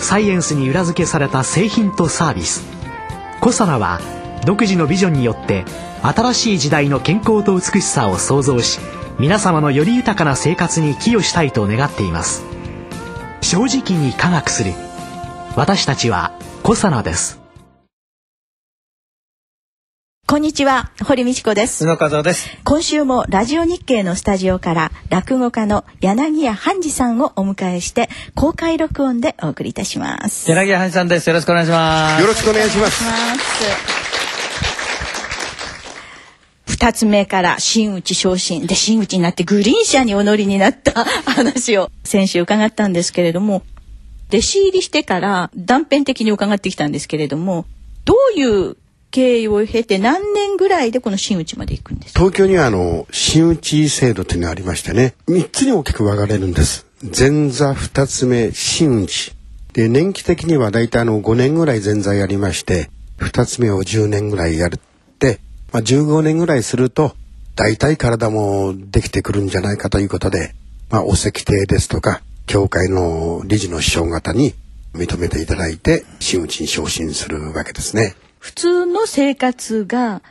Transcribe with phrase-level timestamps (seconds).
[0.00, 2.64] サイエンスに裏付けされた製品とサービス。
[3.40, 4.00] コサナは
[4.44, 5.64] 独自のビジョンによって
[6.02, 8.80] 新しい時代の健康と美しさを創造し
[9.18, 12.44] 皆様のより豊かな生活に寄与したいと願っています。
[13.40, 14.72] 正直に科学する。
[15.56, 17.45] 私たちはコサナです。
[20.28, 21.84] こんにちは、堀道子です。
[21.84, 22.48] 宇野和夫です。
[22.64, 30.50] 今週もラジオ日経のスタジオから落語家の柳家半次さんをお迎えして公開録音でお送りいたします。
[30.50, 31.28] 柳葉さんです。
[31.28, 32.20] よろしくお願いします。
[32.22, 33.04] よろしくお願いします。
[36.66, 43.62] 二つ目から真打ち昇進で真打ちになってグリーン車にお乗りになった話を先週伺ったんですけれども
[44.30, 47.64] 弟子入りしてから断片的に伺ってきたんですけれども
[48.04, 48.76] どういう
[49.16, 52.20] 経緯を経て何年ぐらいでこの真打ちまで行くんですか？
[52.20, 56.84] 東京にはあの、真打ち制度というのがありましてね、三つに大きく分かれるんです。
[57.02, 59.32] 前座二つ目、真打ち。
[59.72, 64.78] で、年季的には大体あの、5年ぐらい前座やりまして、二つ目を10年ぐらいやるっ
[65.18, 65.40] て、
[65.72, 67.14] まあ、15年ぐらいすると、
[67.54, 70.54] 大体体もできてくるんじゃないかということで、
[70.90, 74.54] まあ、お石亭ですとか、教会の理事の師匠方に
[74.94, 78.14] 認めていただいて、真打ちに昇進するわけですね。
[78.38, 80.22] 普通の生活が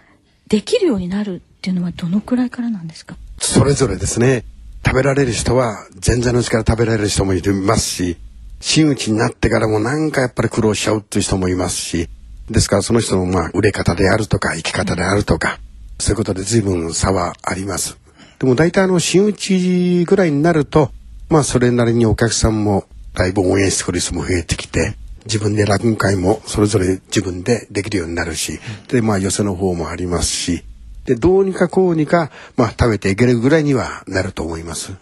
[0.47, 3.17] できるようになるっていうのはどのくらいからなんですか？
[3.39, 4.45] それぞれですね。
[4.85, 8.17] 食べられる人は前座のうちから食べられる人もいますし
[8.61, 12.07] 真打ちになってからもなんかやっぱり苦労しちゃうっていう人もいますし
[12.51, 15.59] ですからその人のまあ売れ方であるとか生き方であるとか
[15.99, 17.97] そういうことで随分差はあります。
[18.37, 20.91] でも大体あの真打ちぐらいになると
[21.29, 24.93] まあそれなりにお客さんもだいぶ応援してくる人も増えてきて
[25.25, 30.63] 自分で落語会もそれぞれ自分でできるようになるしでまあ寄せの方もありますし
[31.05, 34.93] でどうにかこうにか、まあ、食べていけるぐらいにはなると思います。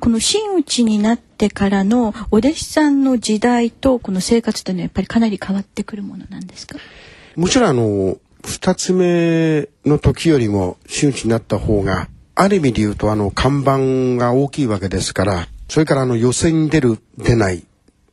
[0.00, 6.78] この真打ちになってからのお弟子さんの時代とこの生活というのはやっぱりかなり変わってくるものなんですか？
[7.34, 17.64] もちろんあの二つ目の時よりも真打ちになった方がある意味で言うとあの看板が大きいわけですからそれからあの予選に出る出ない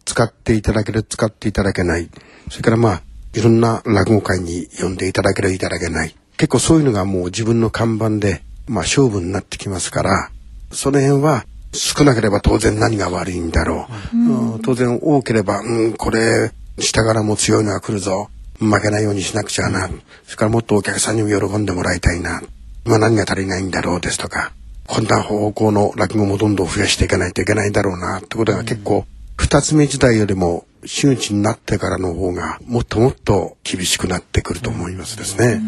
[0.05, 2.09] 使っていただける使っていただけない。
[2.49, 3.01] それからまあ
[3.33, 6.15] いろんな落語会に呼んでいただけるいただけない。
[6.37, 10.31] 結構そういうのがもう自分の看板でまあ勝負になってきますから
[10.71, 14.61] その辺は少なければ当然何が悪いんだろう、うん。
[14.61, 18.29] 当然多ければ、うん、これ下からも強いのが来るぞ。
[18.59, 22.41] 負けないようにしなくちゃな、それからもっとお客さんにも喜んでもらいたいな、
[22.85, 24.53] まあ、何が足りないんだろうですとか。
[24.85, 28.17] こんな方向の落語もどんどん増やしていかないといけないだろうな。
[28.17, 29.05] ってことが結構、
[29.37, 35.61] 二つ目時代よりも真打ちになってからの方がもっともっと厳しくなってくると思いますですね。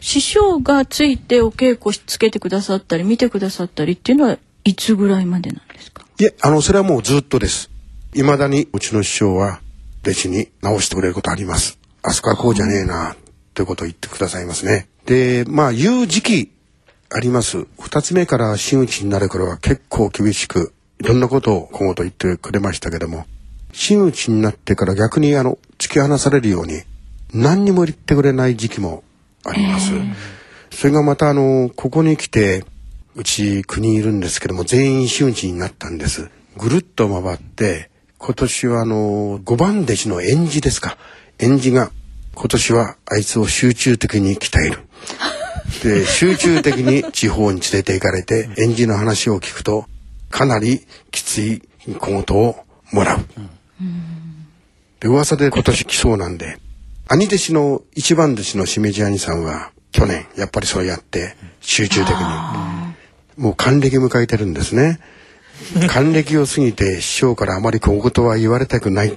[0.00, 6.04] 師匠がついてお稽古しつけてくださったり見てくださったりっていうのはいつぐらいまでなんですか？
[6.18, 7.70] いえ、あの、それはもうずっとです。
[8.12, 9.60] 未だにうちの師匠は
[10.02, 11.78] 弟子に直してくれることあります。
[12.02, 13.16] あそこはこうじゃねえな、
[13.54, 14.88] ということを言ってくださいますね。
[15.06, 16.52] で、まあ、言う時期
[17.10, 17.66] あります。
[17.80, 23.26] 二つ目から真打ちになる頃は結構厳しく、いろんなことを今後と言ってくれましたけども、
[23.72, 26.82] 真打ちになってから逆にあの、突き放されるように、
[27.32, 29.02] 何にも言ってくれない時期も
[29.44, 29.90] あります。
[30.70, 32.64] それがまたあの、ここに来て、
[33.16, 36.30] うち9人いるんですけども、全員真打ちになったんです。
[36.56, 40.96] ぐるっと回って、今年はあの、5番弟子の園児ですか。
[41.38, 41.90] 園児が、
[42.34, 44.78] 今年はあいつを集中的に鍛える。
[45.82, 49.86] で、集中的に地方に連れて行かれて、園児の話を聞くと、
[50.34, 51.62] かなりきつい
[52.00, 52.56] 小言を
[52.90, 53.18] もらう。
[54.98, 56.58] で、噂で今年来そうなんで、
[57.06, 62.16] 兄弟子の一番弟子のしめじ兄さんは、去年、やっぱりそうやって、集中的に。
[63.36, 64.98] もう還暦迎えてるんですね。
[65.88, 69.16] 還暦を過ぎて師匠からあまり小言は言われたくない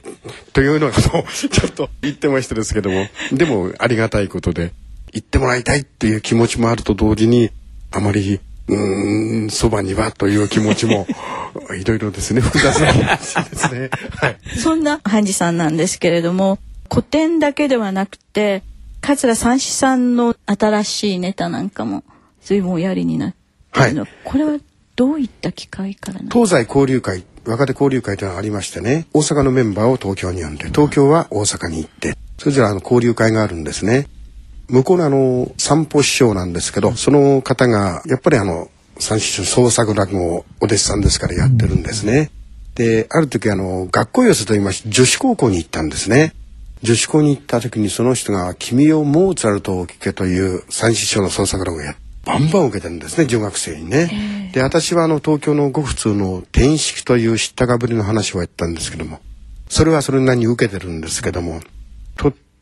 [0.54, 4.72] というようなことをちょっと言ってましたですけどもでもありがたいことで
[5.12, 7.50] 言ってもらいたいっていう気持ちもあると同時に
[7.92, 11.08] あまりうーんそばにはという気持ちも
[11.78, 13.90] いろいろですね複雑な気持ちですね。
[14.16, 16.60] はいそんな半次さんなんですけれども
[16.90, 18.64] 古典だけではなくて
[19.02, 22.04] 桂三枝さんの新しいネタなんかも
[22.42, 23.34] 随分おやりになっ
[23.74, 24.58] てるの、これは
[24.96, 34.08] どういった機会から東西交流会若手交流会というのがありましてね、大阪のメンバーを東京に呼んで、東京は大阪に行って、それぞれあの交流会があるんですね。
[34.70, 38.70] 向こうのあの、散歩師匠なんですけど、その方が、やっぱりあの、
[39.00, 42.32] 三師匠創作落語をお弟子さんですからやってるんですね。
[42.76, 46.34] で、ある時あの、学校寄せと言いまして、女子高校に行ったんですね。
[46.84, 54.52] 女子校に行った時にその人が「君をモーツァルトを聴け」という三師匠の創作論をやバンバン受けてるんですね女学生にね。
[54.54, 59.20] で私はあの東京のご普通の転式という知ったかぶりの話をやったんですけども
[59.70, 61.68] それはそれなりに受けてるんですけどもと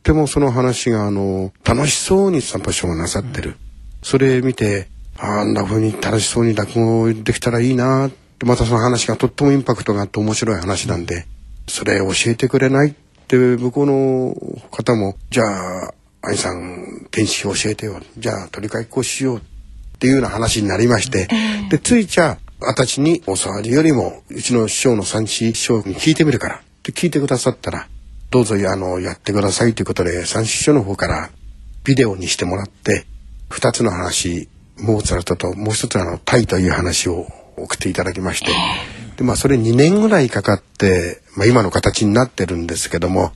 [0.06, 3.56] ってもその話があの楽しそうに散歩師匠がなさってる。
[4.04, 4.86] それ見て
[5.18, 11.26] あんな風に楽しそうに落語できたらいいなってまたその話がとってもインパクトがあって面白い話なんで
[11.66, 12.94] それ教えてくれない
[13.26, 15.42] で向こうの方も「じゃ
[15.86, 18.00] あ兄さん天使教えてよ。
[18.16, 21.26] じゃあ取り替えこうしよう」っていうような話になりまして、
[21.70, 26.56] でついちゃ私に教わるよりもうちの師匠の三師匠に聞いてみるから。
[26.56, 27.88] って聞いてくださったら
[28.30, 31.30] どうぞあのやってくださいということで三師匠の方から
[31.84, 33.06] ビデオにしてもらって
[33.50, 37.26] 2つの話モーツァルトともう一つあのタイという話を
[37.56, 38.50] 送っていただきまして。
[39.16, 43.32] でまあそれ2年ぐらいかかって、まあ、今の形になってるんですけども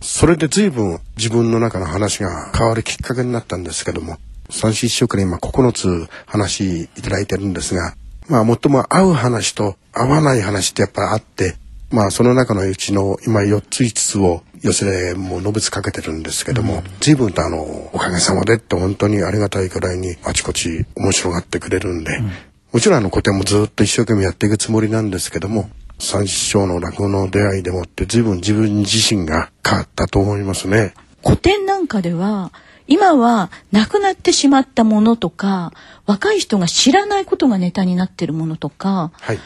[0.00, 4.18] それで随分自分の中の話が変わるきっかけになったんですけども
[4.50, 7.94] 三子一生から今9つ話いただいてるんですが
[8.28, 11.54] まあ最も合う話と合わない話ってやっぱあって
[11.92, 17.60] まあその中のうちの今4つ5つを寄せでもうのぶつかけてるんですけども、うん、随分とあの
[17.92, 22.30] おかげさまでって本当にありがたいくらいにあちこち面白がってくれるんで、うん。
[22.72, 25.68] もちろんあの古典もずっと一生懸命やっていくつもりなんですけども、
[25.98, 30.94] 三師匠の落語の出会いでもって随分自分自身が変わったと思いますね。
[31.22, 32.50] 古典なんかでは、
[32.86, 35.72] 今は亡くなってしまったものとか、
[36.06, 39.38] 若い人が知らないことがネタになってるものとか、はい、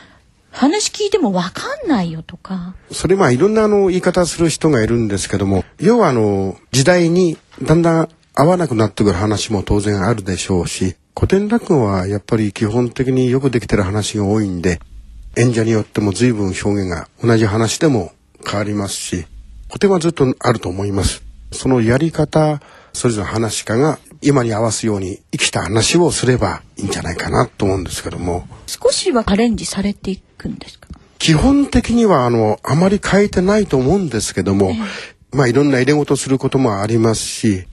[0.57, 2.75] 話聞いてもわかんないよとか。
[2.91, 14.81] それまあいろんなあの言い方する人がいるんですけども、要はあの時代にだんだん合わなくなってくる話も当然あるでしょうし、古典落語はやっぱり基本的によくできてる話が多いんで
[15.37, 18.13] 演者によっても随分表現が同じ話でも
[18.47, 19.27] 変わりますし
[19.69, 22.61] 古典はずっとあると思いますそのやり方
[22.93, 30.89] それぞれ話し家が今に合わすように生きた話をすればいいんじゃないかなと思うんですけども少しはアレンジされていくんですか？
[31.19, 37.67] 基本的にはあのあまり変えてないと思うんですけども、えー、まあいろんな入れ事することもありますし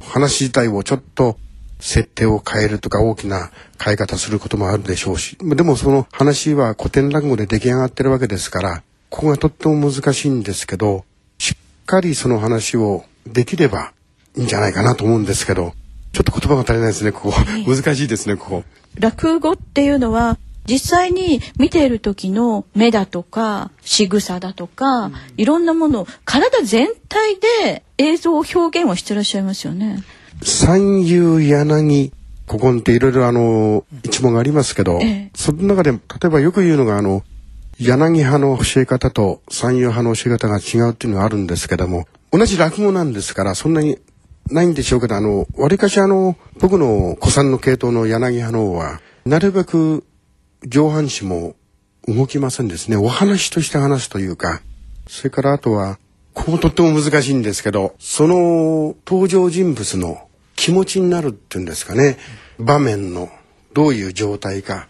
[0.00, 1.38] 話自体をちょっと
[1.78, 3.50] 設定を変えるとか大きな
[3.82, 11.04] 変え方することもあるでしょうしでもその話は古典落語で出来上がってるわけですからここがとっても難しいんですけど
[11.38, 13.92] しっかりその話をできれば
[14.36, 15.72] いいんじゃないかなと思うんですけど
[16.12, 17.32] ちょっと言葉が足りないですねここ。
[17.66, 18.64] 難しいですねここ。
[18.98, 20.38] 落語っていうのは
[20.70, 27.34] 実際に見ている時の目だとか仕草だとか、うん、いろんなもの体全体
[27.64, 30.04] で映像表現をしてらっしゃいますよね。
[30.44, 32.12] 三遊柳
[32.46, 37.24] 古今っていろいろあの一問がありますけど、ええ、その中で例えばよく言うのがあの
[37.80, 43.98] 柳派の教え方と三遊派の教え方が違うっていうのがあるんですけども同じ落語なんですからそんなに
[44.50, 50.04] ないんでしょうけどあのわりかしあの僕の古参の系統の柳派の方はなるべく
[50.66, 51.54] 上半身も
[52.06, 52.96] 動きませんですね。
[52.96, 54.62] お話として話すというか
[55.06, 55.98] それからあとは
[56.34, 60.26] こことっても難しいんですけどその登場人物の
[60.56, 62.18] 気持ちになるっていうんですかね。
[62.58, 63.28] 場面の
[63.72, 64.88] どういう状態か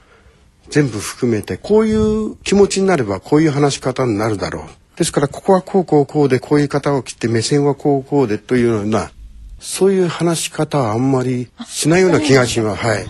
[0.69, 4.99] 全部含めてこういう気持ちになればこういう話し方になるだろう。
[4.99, 9.11] ですからここはこうこうこうでこういう方を切って目線はこうこうでというような
[9.59, 12.83] そういう話し方はあんまりしないような気がします。
[12.85, 13.07] はい。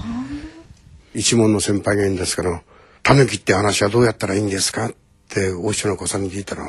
[1.14, 2.61] 一門の先輩がいいんですけど
[3.02, 4.93] 「タヌキって話はどうやったらいいんですか?」っ
[5.29, 6.69] てお師匠の子さんに聞いたら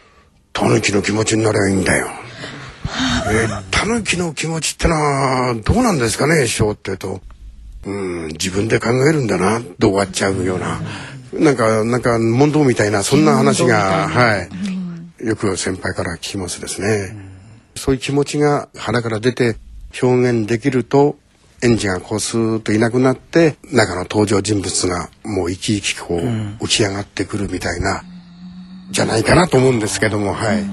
[0.52, 2.08] 「タヌキの気持ちになればいいんだよ」
[3.30, 6.46] えー、タヌキの気持ちってのはどうなんですかね？
[6.46, 7.20] 師匠って言うと
[7.86, 10.80] うん自分で考えるんだなと終わっちゃうような
[11.34, 14.48] なんかなんか問答みたいなそんな話がは
[15.22, 17.14] いよく先輩から聞きますですね。
[17.76, 19.56] そういう気持ちが腹から出て
[20.02, 21.16] 表現できると
[21.62, 26.20] 園児がこうスーッといなくなって中の登場人物がもう生き生きこう
[26.64, 28.02] 浮き上がってくるみたいな
[28.90, 30.64] じゃないかなと思うんですけどもはい。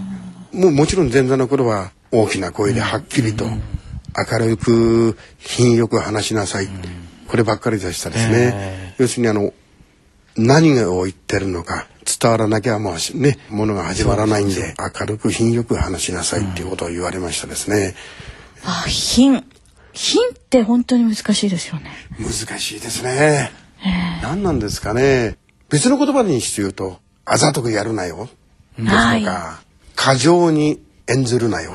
[0.56, 6.70] もうもちろん前座の頃は大きな声ではっきりと明るく品よく話しなさい、
[7.27, 9.54] こればっかりでしたですね、要するにあの
[10.38, 11.88] 何を言ってるのか
[12.22, 17.96] 伝わらなきゃもうねものが始まらないんで明るく品よく話しなさいっていうことを言われましたですね、
[18.63, 19.44] あ品
[19.95, 21.91] 品って本当に難しいですよね。
[22.19, 23.51] 難しいですね。
[24.21, 25.37] 何なんですかね。
[25.69, 28.29] 別の言葉にして言うとあざとくやるなよ。
[28.77, 29.25] ですとか、はい。
[29.95, 31.71] 過剰に演ずるなよ。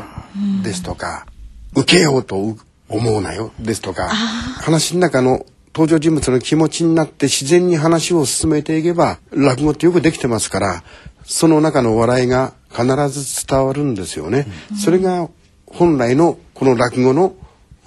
[0.62, 1.26] ですとか、
[1.74, 2.56] 受けようと
[2.88, 3.52] 思うなよ。
[3.58, 10.82] ですとか、話の中の登場人物の気持ちになって自然に話を進めていけば落語ってよくできてますから
[11.24, 14.46] その中の笑いが必ず伝わるんですよね。
[14.82, 15.28] それが
[15.66, 17.34] 本来のこの落語の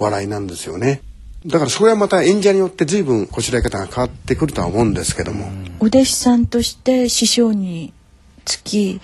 [0.04, 1.02] 笑いなんですよね。
[1.46, 5.50] だからそれはまた演者によって随分こしらえ方が変わってくるとは思うんですけども。
[5.80, 7.92] お弟子さんとして師匠に
[8.44, 9.00] つき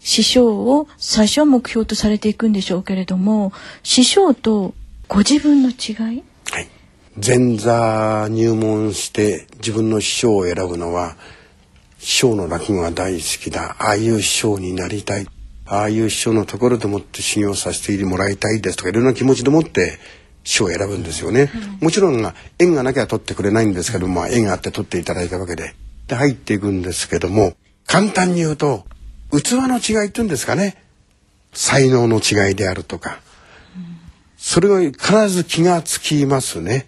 [0.00, 4.74] 師匠を最初は目標とされていくんでしょうけれども師匠と
[5.08, 6.22] ご自分の違い？
[6.50, 6.68] はい、
[7.24, 11.16] 前座入門して自分の師匠を選ぶのは
[11.98, 15.26] 師匠の落語が大好きだああいう師匠になりたい
[15.66, 19.98] ああいう師匠のところでもって修行させてもらいたいですとかいろんな気持ちでもって
[20.44, 25.74] 師匠を選ぶんですよね、もちろんが縁がなきゃ取ってくれないんですけども、まあ、縁があって取っていただいたわけで。
[26.06, 27.54] で入っていくんですけども
[27.86, 28.84] 簡単に言うと
[29.32, 30.76] 器の違いっていうんですかね。
[31.52, 33.20] 才能の違いであるとか。
[34.36, 36.86] それは必ず気がつきますね。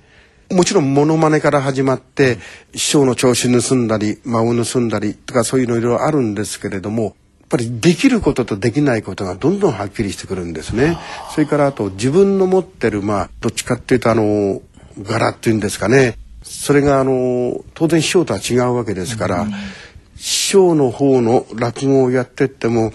[0.51, 2.39] もちろんモノマネから始まって
[2.75, 7.17] 師匠の調子盗んだり間を盗んだりとかそういうのいろいろあるんですけれども
[7.49, 10.99] ぱりできることとできないことがどんどんはっきりしてくるんですね。
[11.35, 14.61] それからあと自分の持ってるまあどっちかっていうとあの
[15.03, 16.19] 柄っていうんですかね。
[16.43, 19.47] それがあの当然師匠とは違うわけですから、
[20.17, 22.93] 師匠の方の落語をやってっても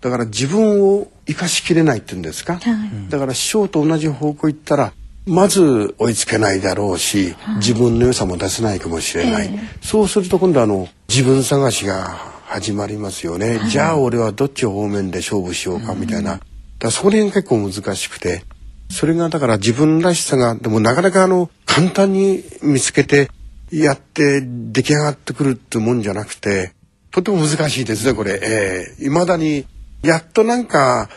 [0.00, 3.10] だから自分を生かしきれないっていうんですか、はい。
[3.10, 4.92] だから師匠と同じ方向行ったら
[5.26, 9.50] まず追いつけないだろうし、自分の良さも出せないかもしれない、
[9.82, 16.38] そうすると今度あの自分探しが始まりますよね、じゃあ俺はどっち方面で勝負しようかみたいな、
[16.78, 18.44] だそれが結構難しくて
[18.90, 23.28] それがだから自分らしさがでもなかなかあの簡単に見つけて
[23.72, 26.72] やって出来上がってくるってもんじゃなくて
[27.10, 28.38] とても難しいですねこれ。
[28.40, 29.66] えー、未だに
[30.02, 31.08] やっとなんか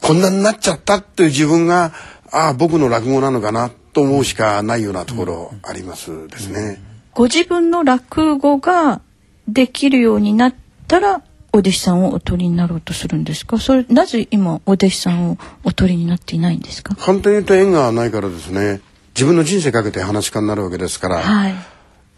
[0.00, 1.92] こんなになっちゃったっていう自分が
[2.32, 6.82] ああ僕の落語なのかなと思うしかないようなところありますですね。
[7.14, 9.00] ご自分の落語が
[9.46, 10.54] できるようになっ
[10.92, 11.22] たら
[11.54, 13.58] お弟子さんをお取りになろうとするんですか？
[13.58, 16.94] それなぜ今お弟子さんをお取りになっていないんですか？
[16.96, 18.80] 簡単に言うと縁がないからですね。
[19.14, 21.54] 自分の人生かけて話し家になるわけですから、はい。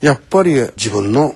[0.00, 1.34] やっぱり自分の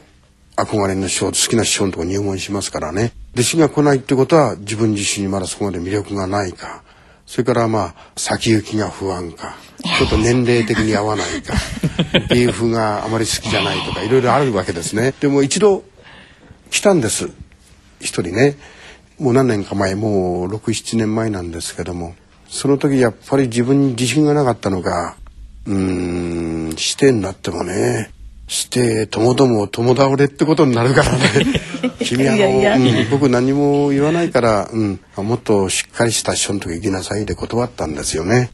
[0.57, 3.13] 憧れの師匠好きな師匠のとこ入門しますからね。
[3.35, 6.83] 弟子が来ないってことは自分自身にまだそこまで魅力がないか。
[7.27, 9.57] それからまあ先行きが不安か。
[9.99, 11.55] ちょっと年齢的に合わないか。
[12.35, 15.13] 芸風があまり好きじゃないとかいろいろあるわけですね。
[15.21, 15.83] でも一度
[16.71, 17.31] 来たんです。
[18.01, 18.57] 一人ね。
[19.19, 22.15] もう何年か前もう67年前なんですけども。
[22.49, 25.17] その時やっぱり自分に自信がなかったのか
[25.67, 28.11] うーんしてになってもね。
[28.47, 31.21] してともども共倒れってことになるからね。
[32.01, 38.51] 君あの僕何も言わないから、うん、もっとしっかりした師匠のとこ行きなさいで断ったんですよね。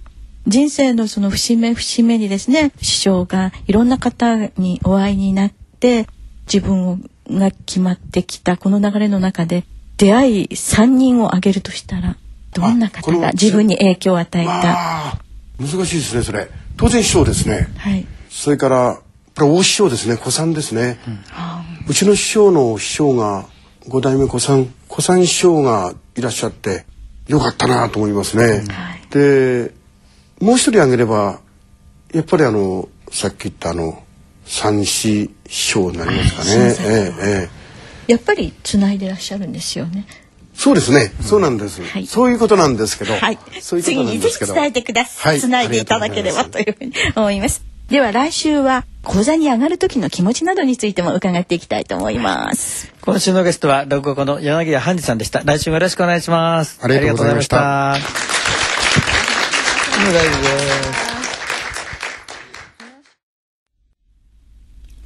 [0.47, 6.07] 人生のその節目節目にですね師匠がいろんな方にお会いになって
[6.53, 9.65] 自分が決まってきたこの流れの中で
[9.97, 12.17] 出会い3人を挙げるとしたら
[12.53, 15.19] どんな方が自分に影響を与えた、
[15.59, 16.49] 難しいですねそれ。
[16.77, 17.69] 当然師匠ですね。
[17.79, 19.01] はい、それから
[19.37, 20.15] これ大師匠ですね。
[20.15, 20.99] 古参ですね、
[21.89, 23.47] うちの師匠の師匠が
[23.89, 26.87] 五代目古参古参師匠がいらっしゃって
[27.27, 28.65] よかったなと思いますね、
[29.11, 29.73] で
[30.41, 31.41] もう一人挙げれば
[32.13, 34.04] やっぱりあのさっき言ったあの
[34.45, 37.65] 三子師匠になりますかね、ええええ
[38.07, 40.07] やっぱりつないでらっしゃるんですよね。
[40.55, 45.33] そうですね、そうなんです、はいそういうことなんですけど、はい、そういうこと次にぜひなんですけど伝えてください。
[45.33, 47.65] はいつないでいただければというふうに思います。
[47.89, 52.93] では来週は講座に上がる時の気持ちなどについても伺っていきたいと思います。
[53.03, 55.43] 今週のゲストは落語家の柳家半次さんでした。
[55.45, 56.79] 来週もよろしくお願いします。
[56.83, 57.99] ありがとうございました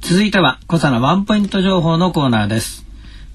[0.09, 2.83] 続いては、小佐のワンポイント情報のコーナーです。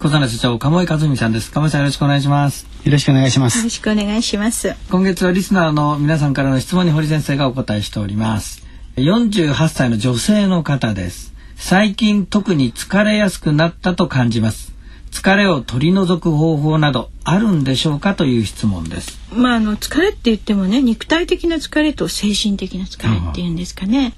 [0.01, 1.53] 小佐の社長、鴨井和美さんです。
[1.53, 2.67] 鴨井さんよろしくお願いします。
[2.85, 3.59] よろしくお願いします。
[3.59, 4.75] よろしくお願いします。
[4.91, 8.67] 今月はリスナーの皆さんからの質問に堀先生がお答えしております。
[8.97, 11.33] 48歳の女性の方です。
[11.55, 14.73] 最近特に疲れやすくなったと感じます。
[15.13, 19.21] 疲れを取り除く方法などあるんでしょうかという質問です。
[19.33, 24.13] まああの疲れって言ってもね肉体的な疲れと精神的な疲れっていうんですかね。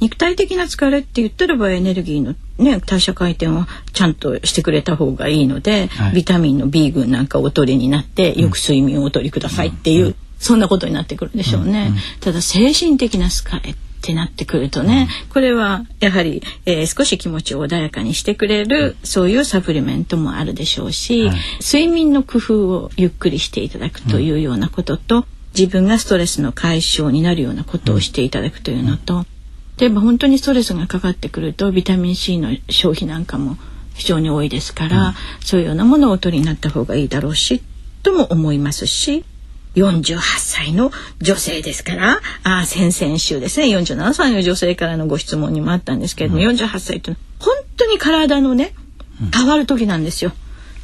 [0.00, 6.14] 肉体的な疲れって言ったらばエネルギーのね代謝回転はちゃんとしてくれた方がいいので、はい。
[6.14, 11.92] ビタミンの B 群なんかをお取りになってよく睡眠をお取りくださいっていう、そんなことになってくるんでしょうね。
[12.20, 25.26] ただ精神的な疲れっってなってくるとね、これはやはり、えー、少し気持ちを穏やかにしてくれるそういうサプリメントもあるでしょうし、はい、睡眠の工夫をゆっくりしていただくというようなことと、
[25.56, 29.26] 自分がストレスの解消になるようなことをしていただくというのと、
[29.78, 33.56] 例えば本当にストレスがかかってくるとビタミン C の消費なんかも
[33.94, 37.62] 非常に多いですから、うん、そういうようなものをお取りになった方がいいだろうし
[38.02, 39.24] とも思いますし
[39.74, 48.74] 48歳の女性ですからあ先々週ですね47歳の女性からのご質問にもあったんですけれども、うん、48歳というのは本当に体のね
[49.32, 50.32] 変わる時なんですよ。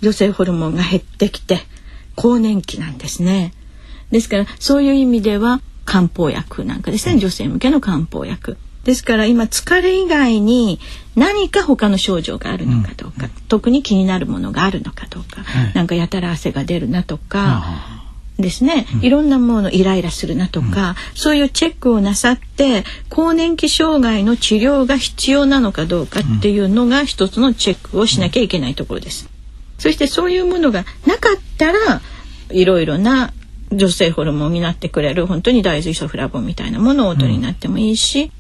[0.00, 1.60] 女性ホルモンが減ってきて
[2.16, 3.52] 更年期なんですね。
[4.10, 10.78] ですからそういう意味では漢方薬なんかですね女性向けの漢方薬ですから今疲れ以外に
[11.16, 17.64] 何か他の症状があるのかどうか、うん、特に気になるものがあるのかどうか、はい、なんかやたら汗が出るなとか、
[18.38, 29.28] ですね、いろんなものイライラするなとか、うん、そういうチェックをなさって更年期障害の治療が必要なのかどうかっていうのが一つのチェックをしなきゃいけないところです。
[29.78, 32.00] そしてそういうものがなかったら
[32.50, 33.32] いろいろな
[33.70, 38.32] 女性ホルモンになってくれる本当に大豆イソフラボンみたいなものをお取りになってもいいし、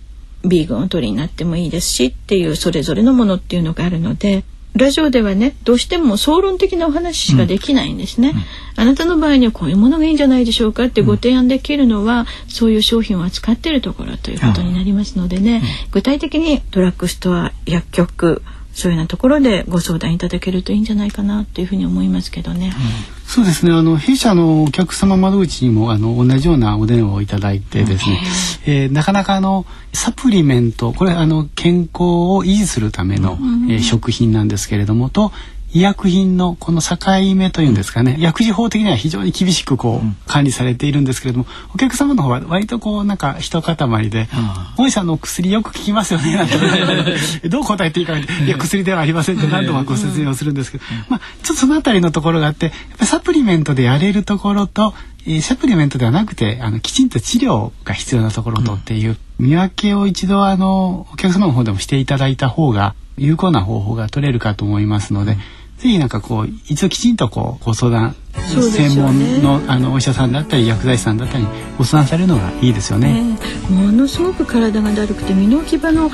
[0.44, 4.44] ビーガンを取りになってもいいですしっていうそれぞれのものっていうのがあるので
[4.76, 8.36] ラジオではねどうしても総論的なお話しかできないんですね、うん。
[8.36, 8.44] うん、
[8.76, 22.66] あなたの場合にはこういうものがいいんじゃないでしょうかってご提案できるのは、うん、そういう商品を扱っているところということになりますのでね、具体的にドラッグストア薬局そういうようなところでご相談いただけるといいんじゃないかなというふうに思いますけどね。
[22.66, 23.72] うん、そうですね。
[23.72, 28.20] あの弊社のお客様窓口にもあの同じようなお電話をいただいてですね、
[28.66, 35.32] うん、えー、なかなかあのサプリメントこれあの健康を維持するための、うん、えー、食品なんですけれどもと
[35.74, 36.96] 医薬品のこの境
[37.34, 44.28] 目というんですかね、薬事法的には非常に厳しくこう管理されているんですけれどもお客様の方は割とこうなんか一塊で
[44.78, 54.94] 「お医者の薬よく効きますよね」なんて どう答えていいかいや薬ではありません」って何度もご説明をするんですけど、まあ、ちょっとその辺りのところがあってやっぱサプリメントでやれるところと
[55.42, 65.36] サプリメントではなくてあのきちんと治療が必要なところとっていう、見分けを一度あのお客様の方でもしていただいた方が有効な方法が取れるかと思いますので。
[65.84, 73.22] ぜひなんかこう一度きちんとこうご相談、専門のあのお医者さんだったり薬剤師さんだったりご相談されるのがいいですよね。
[73.22, 76.08] ねものすごく体がだるくて身の置き場の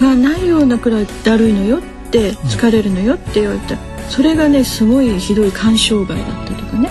[0.00, 1.80] がないようなくらいだるいのよっ
[2.12, 3.76] て疲れるのよって言われて、
[4.08, 6.88] それがねすごいひどい肝障害だったとかね。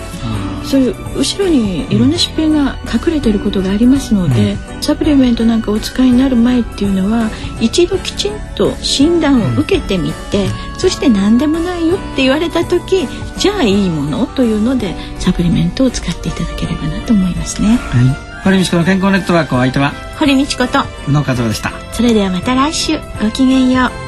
[0.68, 17.76] そういう後ろにいろんな疾病が隠れてることがありますので、うん、サプリメントなんかお使いになる前っていうのは一度きちんと診断を受けてみて、うん、そして何でもないよって言われた時じゃあいいものというのでサプリメントを使っていただければなと思いますね。
[17.76, 18.28] はい。
[18.44, 20.80] 堀道子の健康ネットワークお相手は堀道子と。
[21.08, 21.72] 宇野和夫でした。
[21.92, 22.98] それではまた来週。
[23.20, 24.07] ごきげんよう